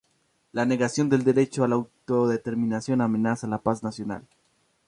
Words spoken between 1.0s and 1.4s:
del